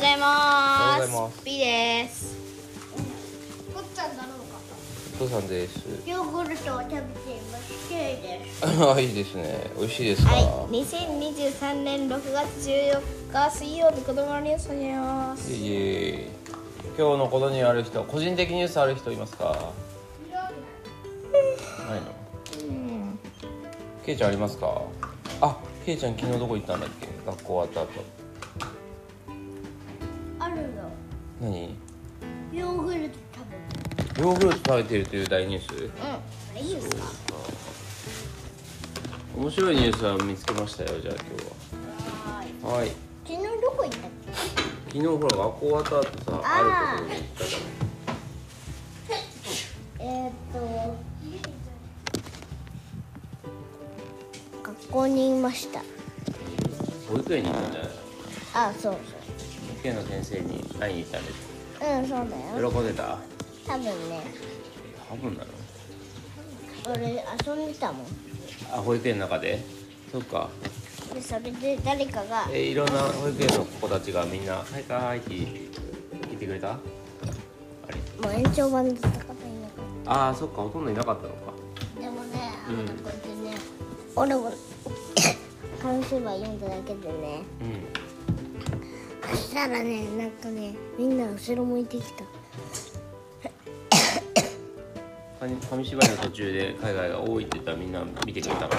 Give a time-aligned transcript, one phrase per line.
[0.00, 1.44] ございますございます。
[1.44, 2.34] B です
[3.74, 4.58] こっちゃんだろうか
[5.16, 5.84] お父さんです。
[6.06, 7.00] ヨーグルトを食べてい
[7.52, 7.86] ます。
[7.86, 9.70] けですあいいですね。
[9.78, 10.42] 美味しいですか、はい。
[10.72, 15.52] 2023年6月14日水曜日子供のニュースを始めます。
[15.52, 16.30] いえいえ。
[16.96, 19.70] 今日のことにある人個人的ニュースある人いますか？
[21.90, 22.06] ないの？
[22.70, 23.18] うん。
[24.06, 24.80] ケイちゃんありますか？
[25.42, 27.08] あケイちゃん昨日どこ行ったんだっけ？
[27.26, 28.00] 学校終わった後。
[28.00, 28.19] あ
[30.54, 30.68] るよ
[31.40, 31.74] 何？
[32.52, 34.28] ヨーグルト食べる。
[34.28, 35.68] ヨーグルト食べてるという大ニュース？
[35.68, 35.74] こ
[36.54, 36.96] れいいですか。
[39.36, 42.72] 面白いニュースは見つけましたよじゃあ今日は。
[42.74, 42.90] はい。
[43.26, 44.10] 昨日どこ行ったっ
[44.88, 46.08] 昨日ほら学校終わった後さ
[46.42, 46.66] ある
[46.98, 47.66] ところに行ったじゃんけ
[50.00, 50.58] えー、っと
[54.62, 55.80] 学校にいました。
[57.08, 57.90] 保育園に行ったんじゃない
[58.52, 59.19] あそう保育
[59.88, 61.36] 園の先生に会いに行ったんです。
[61.80, 62.70] そううんそうだよ。
[62.70, 63.18] 喜んでた？
[63.66, 63.90] 多分ね。
[65.08, 65.46] 多分なの
[66.88, 68.06] 俺遊んでたもん。
[68.72, 69.60] あ保育園の中で？
[70.12, 70.48] そっか。
[71.14, 75.30] でそれで誰かがえいろんな保育園の子たちがみんな「はいかーい」って
[76.28, 76.72] 聞いてくれた？
[76.72, 76.78] あ
[78.22, 78.28] れ？
[78.28, 79.36] もう延長版だったからいなかっ
[80.06, 81.52] ああそっかほとんどいなかったのか。
[81.96, 82.86] たでもねあうん。
[82.86, 83.56] のこうやってね
[84.14, 84.52] 俺も
[85.82, 88.09] 紙芝居読んだだけでねうん
[89.30, 92.24] そしたらねなんかねみんな後ろ向いてきた。
[95.40, 98.70] 紙紙芝居の途中で海外が多いって言ったらみんな見てくれたの？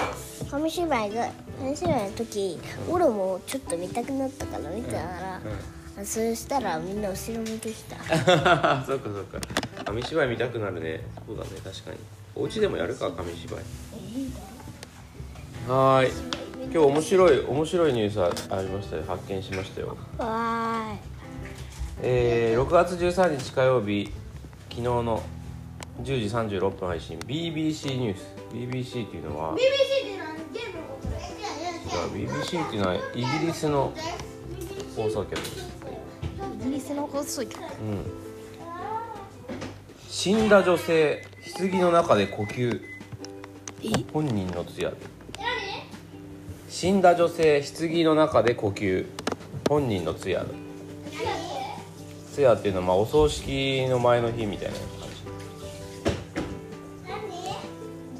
[0.48, 2.58] 紙芝居が紙芝居の時
[2.88, 5.40] 俺もちょっと見たくなったから見てたから、
[6.00, 7.96] あそしたらみんな後ろ向いてきた。
[8.06, 9.40] そっかそっか。
[9.84, 11.00] 紙芝居見たくなるね。
[11.26, 11.96] そうだね確かに。
[12.36, 13.60] お家でもやるか紙芝居。
[15.68, 16.12] はーい
[16.72, 19.04] 今日面白い面白いニュースありましたよ。
[19.06, 19.94] 発見しましたよ。
[20.16, 20.98] わーい。
[22.00, 24.10] えー6月13日火曜日
[24.70, 25.22] 昨日の
[26.00, 28.34] 10時36分配信 BBC ニュース。
[28.54, 31.08] BBC っていうのは BBC って何ゲームのこと
[32.18, 33.00] いや BBC っていうのはイ
[33.40, 33.92] ギリスの
[34.96, 35.68] 放送局です、
[36.62, 37.60] イギリスの放送局。
[37.60, 37.68] うん、
[40.08, 41.26] 死んだ女性
[41.58, 42.80] 棺の中で呼吸。
[44.12, 44.96] 本人の通夜で
[46.82, 49.06] 死んだ女性棺の中で呼吸。
[49.68, 50.46] 本人の通夜だ。
[52.32, 54.88] 通夜っていうのはまあお葬式の前の日みたいな感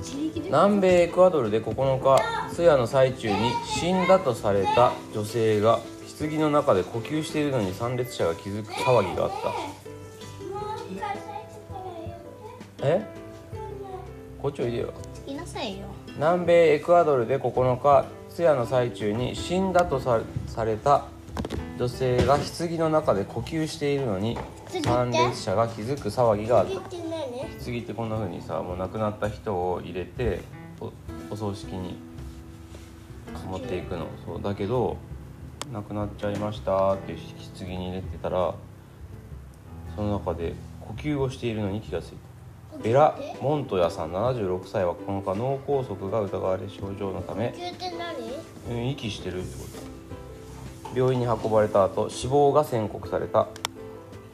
[0.00, 0.40] じ。
[0.42, 5.80] 南米エクアドルで9日通夜の最中に死んだとされた女性が
[6.20, 9.30] 棺の中で呼吸しているのに参列者が気づく騒ぎがあっ
[12.80, 12.86] た。
[12.86, 13.04] え？
[14.40, 14.92] こっちおいでよ。
[15.26, 15.86] いなさいよ。
[16.14, 21.04] 南米エクアドルで9日通夜の最中に死んだとさされた
[21.78, 24.38] 女性が棺の中で呼吸しているのに
[24.82, 26.72] 参列者が気づく騒ぎがあった。
[26.80, 30.40] 棺ってこんな風にさもう亡くなった人を入れて
[30.80, 30.92] お
[31.30, 31.96] お葬式に
[33.50, 34.06] 持っていくの。
[34.24, 34.96] そうだけど
[35.72, 37.14] 亡くなっちゃいましたって
[37.58, 38.54] 棺に入れてたら
[39.94, 42.16] その中で呼吸をしているのに気がついた。
[42.82, 47.52] ベラ・モントヤさん76歳は9日脳梗塞が疑われ症状のため
[48.70, 49.64] 息してるってこ
[50.92, 50.98] と。
[50.98, 53.48] 病院に運ばれた後死亡が宣告された。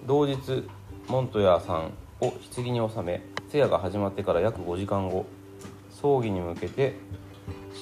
[0.07, 0.69] 同日
[1.07, 5.27] モントヤさんを棺に納め通夜が始まってから約5時間後
[5.91, 6.95] 葬儀に向けて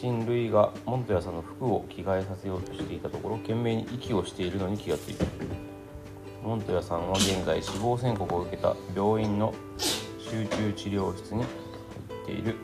[0.00, 5.24] 親類がモントヤさんの服を着替えさせようとしていたところ懸命に息をしているのに気がついた。
[6.42, 11.50] モントヤさんは現在死亡宣告を受けた病院の集中治療室に入
[12.22, 12.56] っている。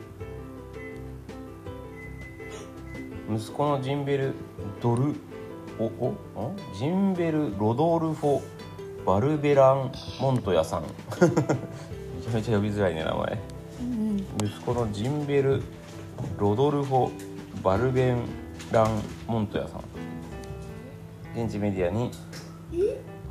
[3.35, 4.33] 息子のジンベル・
[4.79, 5.15] ドル
[5.79, 6.09] おお
[6.51, 6.57] ん？
[6.77, 8.41] ジンベル・ロドルフォ・
[9.05, 10.83] バルベラン・モントヤさん。
[11.17, 13.39] めちゃめちゃ呼びづらいね名前。
[14.43, 15.63] 息子のジンベル・
[16.37, 17.11] ロドルフォ・
[17.63, 18.15] バルベ
[18.71, 19.81] ラン・モントヤさん。
[21.35, 22.11] 現地メディアに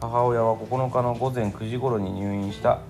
[0.01, 2.81] 母親は9日の午前9時頃に入院した。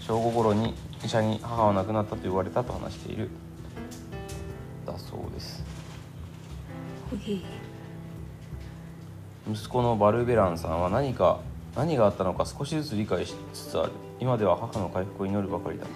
[0.00, 0.74] 正午頃に
[1.04, 3.28] 医者に母は亡くなったと言われたと話している。
[4.84, 5.64] だそうです。
[9.50, 11.40] 息子のバルベランさんは何か
[11.76, 13.92] 何があったのか少しずつ理解しつつある。
[14.20, 15.86] 今では母の回復を祈るばかりだ。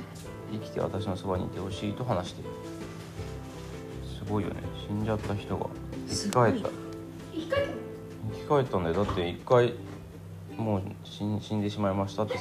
[0.52, 2.50] 生きて私のそばにいてほしいと話している。
[4.24, 4.56] すごいよね。
[4.86, 5.66] 死んじゃった人が
[6.08, 6.68] 生き返った。
[7.32, 7.40] 生
[8.36, 9.04] き返ったんだよ。
[9.04, 9.74] だって一回
[10.56, 12.34] もう死んでしまいましたって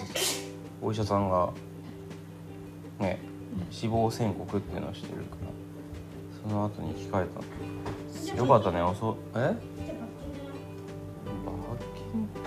[0.82, 1.52] お医者さんが
[3.00, 3.20] ね
[3.70, 5.52] 死亡宣告っていうのをしてるから
[6.48, 7.42] その後に生き返った。
[8.36, 9.54] よかったねおそえ？
[11.46, 11.58] 罰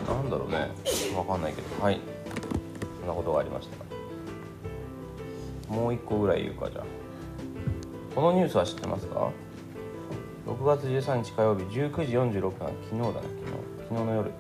[0.09, 0.71] なんだろうね。
[1.17, 1.83] わかんないけど。
[1.83, 2.01] はい。
[3.01, 3.77] そんなことがありました。
[5.73, 6.85] もう一個ぐらい言うかじゃあ。
[8.15, 9.31] このニュースは知ってますか
[10.47, 13.13] ？6月13日火曜日19時46分昨日だね昨日。
[13.89, 14.31] 昨日の夜。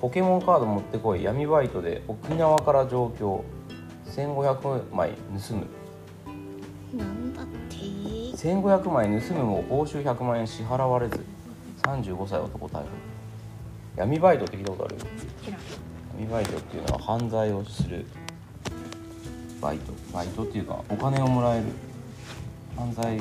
[0.00, 3.44] ポケモンカード持ってこい闇バイトで沖縄から上京。
[4.06, 5.12] 1500枚
[5.48, 5.66] 盗む。
[6.96, 7.76] なんだって。
[8.36, 11.20] 1500枚盗むも報酬100万円支払われず。
[11.82, 12.86] 35歳男逮捕。
[13.96, 14.96] 闇バイトって聞いたことある
[16.18, 18.06] 闇バイトっていうのは犯罪をする。
[19.60, 19.92] バイト。
[20.12, 21.66] バイトっていうかお金をもらえる。
[22.76, 23.20] 犯罪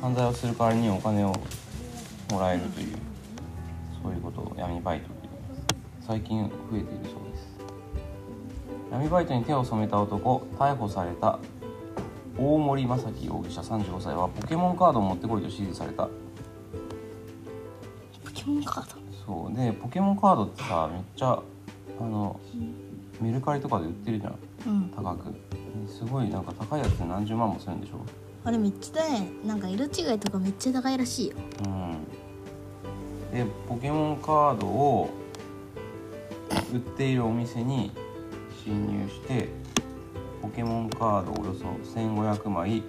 [0.00, 1.34] 犯罪をする代わりにお金を
[2.30, 2.96] もらえるという
[4.02, 6.06] そういうことを闇バイトって言います。
[6.06, 7.48] 最近増えているそうです。
[8.90, 11.38] 闇バイトに手を染めた男逮捕された
[12.38, 16.04] 大森正樹容疑者35歳はポケモンカードを持ってこいと指示された。
[16.04, 16.10] ポ
[18.32, 18.96] ケモンカード？
[19.26, 19.56] そう。
[19.56, 21.42] でポケモンカードってさめっちゃ
[22.00, 22.38] あの
[23.20, 24.38] メルカリとかで売ってるじゃん。
[24.66, 24.88] うん。
[24.94, 25.34] 高く。
[25.88, 27.96] すごいなんか高いやつで何十万もするんでしょ。
[28.44, 31.36] あれめっちゃねなんか色違いとかめっちゃ高いらしいよ。
[31.64, 32.04] うん。
[33.32, 35.10] でポケモンカードを
[36.72, 37.90] 売っているお店に
[38.64, 39.48] 侵入して
[40.40, 41.66] ポケモンカードおよそ
[41.98, 42.82] 1500枚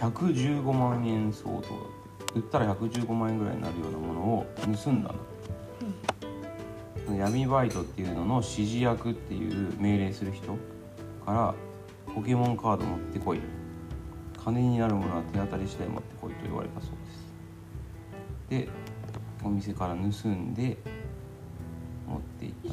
[0.00, 1.74] 115万円相当だって。
[2.34, 5.14] 売ったら115万円ぐらいになるようなものを盗んだ
[7.08, 10.56] の、闇バイトっていうのの指示役っていう命令する人
[11.24, 11.54] から
[12.12, 13.40] ポケモンカード持ってこい。
[14.44, 16.90] 金になるものは手当たり次第持ってこいと言われたそう
[18.50, 18.66] です。
[18.66, 18.68] で
[19.42, 20.76] お店から盗んで
[22.06, 22.63] 持っていって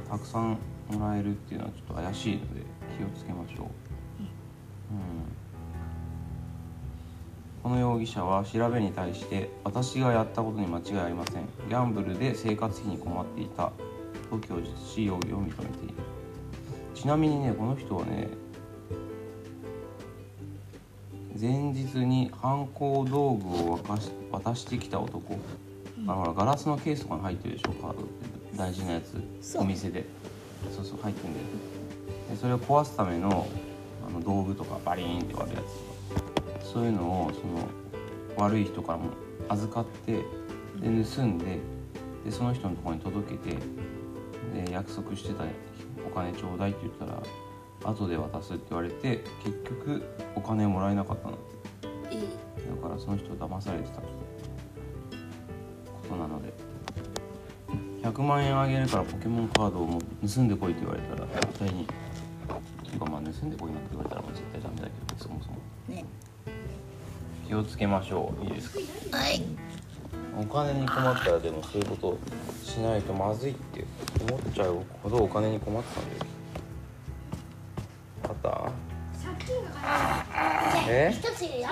[0.00, 0.58] たくさん
[0.90, 2.62] もらえるっていうのはちょっと怪しいので
[2.98, 3.70] 気をつけましょう、うん、
[7.62, 11.46] この容疑者は調べに対して私がやったことに間違いありません。
[11.68, 13.72] ギャンブルで生活費に困っていた。
[14.30, 15.94] と供述し容疑を認めている。
[16.94, 18.28] ちなみにねこの人はね
[21.40, 25.38] 前日に犯行道具を渡し渡してきた男、
[26.06, 28.37] あのガラスのケースとかに入ってるでしょカードって。
[28.58, 30.04] 大事なやつお店で。
[30.74, 31.46] そうそう入ってんだよ。
[32.30, 33.46] でそれを壊すための
[34.06, 36.14] あの道具とかバリーンって割るやつ。
[36.14, 39.10] とかそういうのをその悪い人からも
[39.48, 40.22] 預かってで
[41.04, 41.60] 盗んで
[42.24, 43.56] でその人のところに届けて
[44.64, 45.44] で約束してた
[46.04, 47.22] お金ちょうだいって言ったら
[47.84, 50.02] 後で渡すって言われて結局
[50.34, 51.38] お金もらえなかったの。
[52.10, 52.16] え
[52.68, 54.00] だからその人騙されてた。
[56.08, 56.52] ことなので
[58.10, 65.56] 100万円あげるからポケモンカードをも盗んでこいって言われたら絶対にていうかまあ盗んでこいなんて言われたらもう絶対ダメだけどそもそも。
[65.88, 66.04] ね。
[67.46, 68.44] 気をつけましょう。
[68.44, 68.70] いいです
[69.10, 69.18] か？
[69.18, 69.42] はい。
[70.40, 72.18] お金に困ったらでもそういうこと
[72.64, 73.84] しないとまずいって
[74.28, 76.22] 思っちゃうほどお金に困ってたんだよ。
[78.24, 78.72] あった？
[80.88, 81.10] え？
[81.12, 81.68] 一ついるよ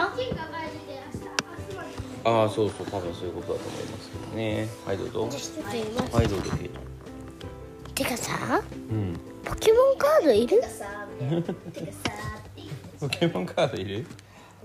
[2.28, 4.68] ああそうそう多分そういうことだと思いますけどね。
[4.84, 5.28] はいどうぞ。
[6.12, 6.50] はいどうぞ。
[6.56, 9.16] ケイちてかさうん。
[9.44, 10.60] ポケモンカードいる？
[13.00, 14.04] ポケモンカードいる？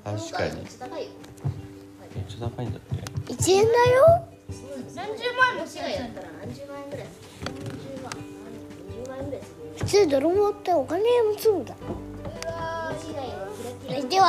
[0.04, 0.56] 確かに。
[0.56, 1.10] めっ高いよ
[2.28, 3.34] ちゃ高いんだって。
[3.34, 4.26] 1円だよ。
[4.96, 7.08] 何十万もしないやったら何十万円ぐらい
[7.46, 8.12] 何十万
[9.06, 11.76] 20万円ぐらいする普通泥棒ってお金持つんだ。
[11.76, 12.54] では
[13.88, 14.20] はいで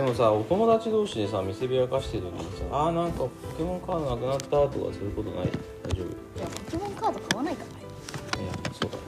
[0.00, 5.48] もさお友達同士でさ見せびらかしてる時にさあーなんかポケモンカードなくなったとかそういうことない？
[5.82, 6.38] 大丈夫？
[6.38, 7.64] じゃあポケモンカード買わないか
[8.34, 9.02] らいやそうだね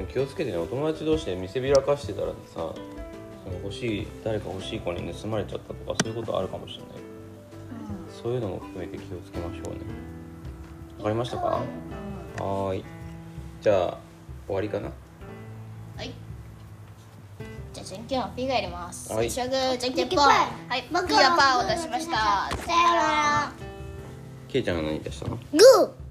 [0.00, 0.56] うん気をつけてね。
[0.58, 2.74] お友達同士で見せびらかしてたらさその
[3.62, 6.86] 欲しい誰か欲しい子に盗まれちゃったとかそういうことあるかもしれない。
[8.22, 9.80] そういうのも含めて気をつけましょうね。
[10.98, 11.42] わかりましたか？
[11.46, 12.84] はーい。
[13.60, 13.98] じゃあ
[14.46, 14.90] 終わりかな？
[15.96, 16.10] はい
[17.74, 19.12] じゃあじゃんけんはピーがやります。
[19.12, 19.28] はい。
[19.28, 20.18] 最初はグーじゃんけんぽん。
[20.20, 22.16] はいピ僕ーはパーを出しました。
[22.64, 23.52] さよなら。
[24.46, 25.36] けいちゃんが何出したの？
[25.36, 26.03] グー